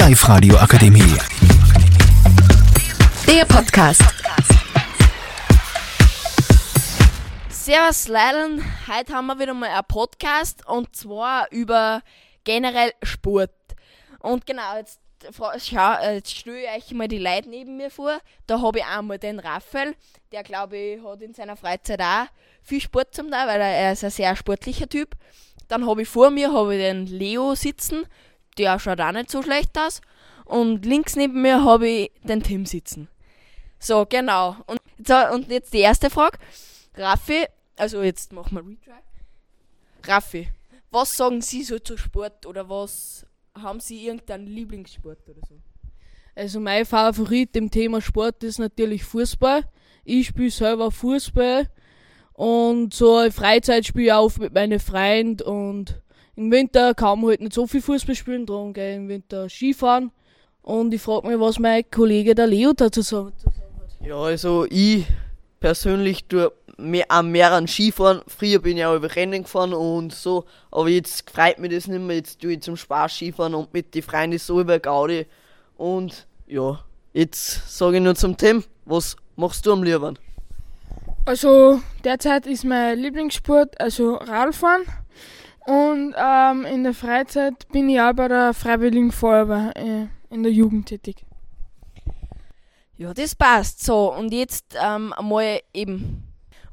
[0.00, 1.14] Live-Radio Akademie.
[3.26, 4.00] Der Podcast.
[7.50, 12.00] Servus Leiden, heute haben wir wieder mal einen Podcast und zwar über
[12.44, 13.50] generell Sport.
[14.20, 18.20] Und genau, jetzt, äh, jetzt stelle ich euch mal die Leute neben mir vor.
[18.46, 19.94] Da habe ich einmal den Raphael,
[20.32, 22.24] der glaube ich hat in seiner Freizeit auch
[22.62, 25.14] viel Sport zum Teil, weil er, ist ein sehr sportlicher Typ.
[25.68, 28.06] Dann habe ich vor mir ich den Leo sitzen,
[28.58, 30.00] der schaut auch nicht so schlecht aus.
[30.44, 33.08] Und links neben mir habe ich den Tim sitzen.
[33.78, 34.56] So, genau.
[34.66, 34.80] Und,
[35.32, 36.38] und jetzt die erste Frage.
[36.94, 39.00] Raffi, also jetzt machen wir Retry.
[40.04, 40.48] Raffi,
[40.90, 45.60] was sagen Sie so zu Sport oder was haben Sie irgendeinen Lieblingssport oder so?
[46.34, 49.64] Also mein Favorit im Thema Sport ist natürlich Fußball.
[50.04, 51.68] Ich spiele selber Fußball
[52.32, 56.00] und so Freizeit spiele ich auch mit meinen Freunden und
[56.40, 59.50] im Winter kann man halt nicht so viel Fußball spielen, darum gehe ich im Winter
[59.50, 60.10] Skifahren.
[60.62, 63.44] Und ich frage mich, was mein Kollege der Leo dazu sagt.
[64.02, 65.04] Ja, also ich
[65.60, 68.22] persönlich tue mehr, am mehr an Skifahren.
[68.26, 72.00] Früher bin ich auch über Rennen gefahren und so, aber jetzt freut mich das nicht
[72.00, 72.16] mehr.
[72.16, 75.26] Jetzt tue ich zum Spaß Skifahren und mit den Freunden so über Gaudi.
[75.76, 80.18] Und ja, jetzt sage ich nur zum Tim, was machst du am liebsten?
[81.26, 84.86] Also derzeit ist mein Lieblingssport also Radfahren
[85.70, 90.50] und ähm, in der Freizeit bin ich auch bei der Freiwilligen Feuerwehr äh, in der
[90.50, 91.24] Jugend tätig.
[92.96, 93.84] Ja, das passt.
[93.84, 96.24] So, und jetzt ähm, einmal eben.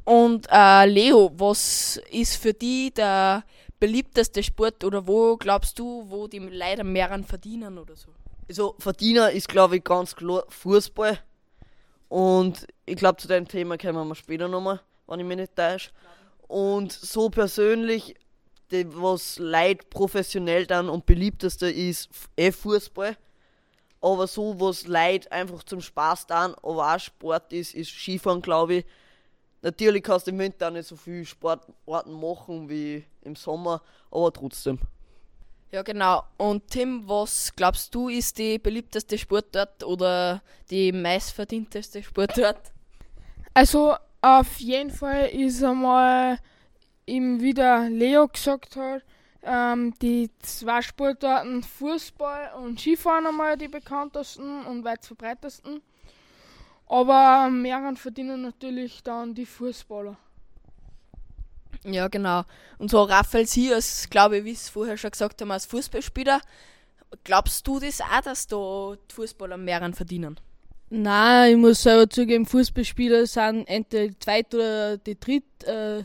[0.04, 3.44] Und äh, Leo, was ist für dich der
[3.80, 8.10] beliebteste Sport oder wo glaubst du, wo die Leute mehr an verdienen oder so?
[8.50, 11.20] Also Verdiener ist glaube ich ganz klar Fußball.
[12.10, 15.92] Und ich glaube zu dem Thema kommen wir später nochmal, wenn ich mich nicht täusche.
[16.48, 18.16] Und so persönlich,
[18.72, 23.18] die, was Leute professionell dann und beliebteste ist eh Fußball.
[24.02, 28.76] Aber so was Leute einfach zum Spaß dann, aber auch Sport ist, ist Skifahren glaube
[28.76, 28.86] ich.
[29.62, 34.32] Natürlich kannst du im Winter auch nicht so viel Sportarten machen wie im Sommer, aber
[34.32, 34.80] trotzdem.
[35.72, 36.24] Ja, genau.
[36.38, 42.72] Und Tim, was glaubst du, ist die beliebteste Sportart oder die meistverdienteste Sportart?
[43.54, 46.38] Also auf jeden Fall ist einmal,
[47.08, 49.04] eben wie der Leo gesagt hat,
[49.44, 55.82] ähm, die zwei Sportarten Fußball und Skifahren einmal die bekanntesten und weit verbreitesten.
[56.88, 60.18] Aber mehr an verdienen natürlich dann die Fußballer.
[61.84, 62.44] Ja, genau.
[62.78, 66.42] Und so Raphael, Sie als, glaube ich, wie es vorher schon gesagt haben, als Fußballspieler,
[67.24, 70.40] glaubst du das auch, dass da die Fußballer mehr an verdienen?
[70.90, 76.04] Nein, ich muss selber zugeben, Fußballspieler sind entweder die zweit- oder die dritt äh,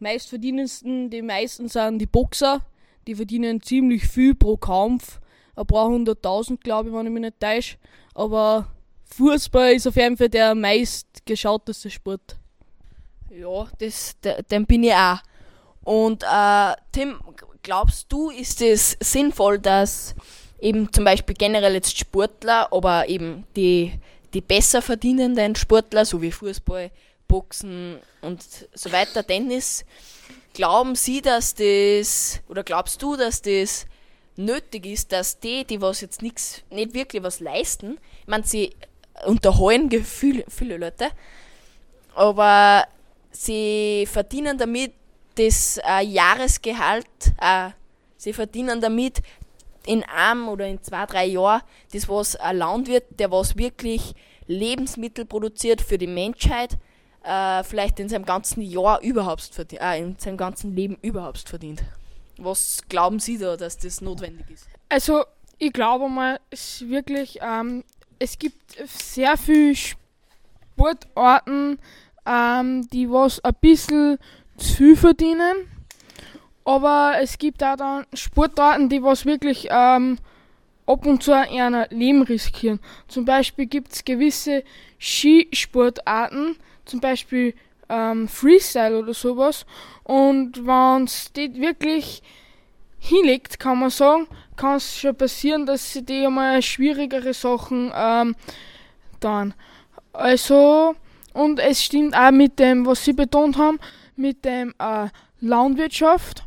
[0.00, 1.10] meistverdienendsten.
[1.10, 2.60] Die meisten sind die Boxer,
[3.06, 5.20] die verdienen ziemlich viel pro Kampf.
[5.56, 7.76] Ein paar hunderttausend, glaube ich, wenn ich mich nicht täusche.
[8.14, 8.68] Aber
[9.06, 12.36] Fußball ist auf jeden Fall der meistgeschauteste Sport.
[13.30, 15.18] Ja, das, de- dem bin ich auch.
[15.82, 17.18] Und äh, Tim,
[17.62, 20.14] glaubst du, ist es sinnvoll, dass
[20.60, 23.92] eben zum Beispiel generell jetzt Sportler, aber eben die,
[24.34, 26.90] die besser verdienenden Sportler, so wie Fußball,
[27.28, 29.84] Boxen und so weiter, Tennis,
[30.54, 33.86] glauben sie, dass das, oder glaubst du, dass das
[34.36, 38.74] nötig ist, dass die, die was jetzt nichts, nicht wirklich was leisten, ich meine, sie
[39.26, 41.10] unterhalten Gefühle, viele Leute,
[42.14, 42.86] aber
[43.30, 44.92] sie verdienen damit
[45.34, 47.06] das äh, Jahresgehalt,
[47.40, 47.70] äh,
[48.16, 49.20] sie verdienen damit
[49.86, 51.62] in einem oder in zwei, drei Jahren
[51.92, 54.14] das, was ein Landwirt, der was wirklich
[54.46, 56.76] Lebensmittel produziert für die Menschheit,
[57.28, 61.82] äh, vielleicht in seinem ganzen Jahr überhaupt verdient, äh, in seinem ganzen Leben überhaupt verdient.
[62.38, 64.66] Was glauben Sie da, dass das notwendig ist?
[64.88, 65.24] Also,
[65.58, 67.84] ich glaube mal, es wirklich, ähm,
[68.18, 71.78] es gibt sehr viele Sportarten,
[72.24, 74.18] ähm, die was ein bisschen
[74.56, 75.68] zu verdienen.
[76.64, 80.18] Aber es gibt auch dann Sportarten, die was wirklich ähm,
[80.88, 82.80] ab und zu ein Leben riskieren.
[83.06, 84.64] Zum Beispiel gibt es gewisse
[84.98, 86.56] Skisportarten,
[86.86, 87.54] zum Beispiel
[87.88, 89.66] ähm, Freestyle oder sowas.
[90.02, 92.22] Und wenn es wirklich
[92.98, 94.26] hinlegt, kann man sagen,
[94.56, 98.34] kann es schon passieren, dass sie die einmal schwierigere Sachen ähm,
[99.20, 99.54] dann.
[100.12, 100.96] Also,
[101.34, 103.78] und es stimmt auch mit dem, was sie betont haben,
[104.16, 105.08] mit dem äh,
[105.40, 106.44] Landwirtschaft.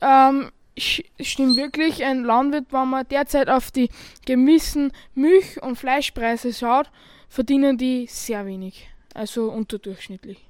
[0.00, 3.88] Ähm, stimmt wirklich, ein Landwirt, wenn man derzeit auf die
[4.26, 6.90] gewissen Milch- und Fleischpreise schaut,
[7.28, 8.88] verdienen die sehr wenig.
[9.14, 10.44] Also unterdurchschnittlich.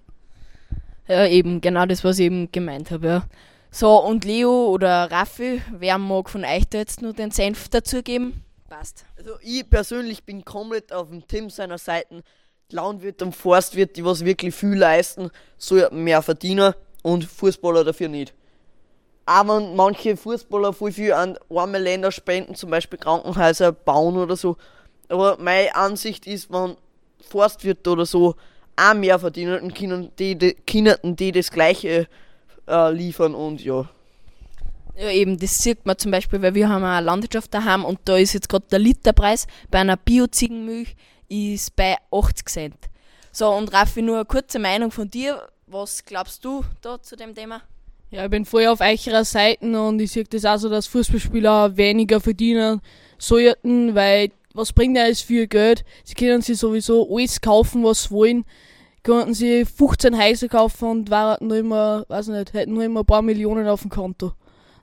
[1.06, 3.26] Ja, eben, genau das, was ich eben gemeint habe, ja.
[3.70, 8.42] So, und Leo oder Raffi, wer mag von euch da jetzt nur den Senf dazugeben?
[8.68, 9.04] Passt.
[9.16, 12.22] Also ich persönlich bin komplett auf dem Tim seiner Seiten.
[12.70, 18.34] Landwirt und Forstwirt, die was wirklich viel leisten, sollten mehr verdienen und Fußballer dafür nicht.
[19.28, 24.36] Auch wenn manche Fußballer voll viel an arme Länder spenden, zum Beispiel Krankenhäuser bauen oder
[24.36, 24.56] so.
[25.10, 26.78] Aber meine Ansicht ist, wenn
[27.28, 28.36] Forstwirt oder so
[28.74, 32.08] auch mehr verdienen, können die, die, können die das gleiche
[32.66, 33.90] äh, liefern und ja.
[34.96, 38.16] Ja, eben, das sieht man zum Beispiel, weil wir haben eine Landwirtschaft daheim und da
[38.16, 40.96] ist jetzt gerade der Literpreis bei einer Bio-Ziegenmilch
[41.28, 42.76] ist bei 80 Cent.
[43.30, 45.50] So, und Raffi, nur eine kurze Meinung von dir.
[45.66, 47.60] Was glaubst du da zu dem Thema?
[48.10, 51.76] Ja, ich bin voll auf eurer Seite und ich sehe das auch so, dass Fußballspieler
[51.76, 52.80] weniger verdienen
[53.18, 55.84] sollten, weil was bringt das viel Geld?
[56.04, 58.44] Sie können sich sowieso alles kaufen, was sie wollen.
[59.02, 63.06] Könnten sie 15 Häuser kaufen und waren nur immer, weiß nicht, hätten nur immer ein
[63.06, 64.32] paar Millionen auf dem Konto.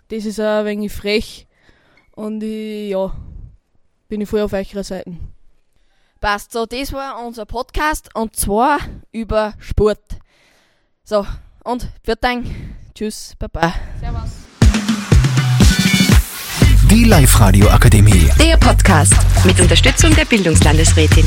[0.10, 1.48] Das ist ein wenig frech
[2.16, 3.12] und ich, ja,
[4.07, 5.18] bin ich voll auf eurer Seite.
[6.22, 8.80] Passt, so, das war unser Podcast und zwar
[9.12, 10.19] über Sport.
[11.04, 11.25] So,
[11.63, 12.45] und für Dank.
[12.97, 13.74] Tschüss, Baba.
[14.00, 14.30] Servus.
[16.89, 18.30] Die Live-Radio Akademie.
[18.39, 19.13] Der Podcast
[19.44, 21.25] mit Unterstützung der Bildungslandesrätin.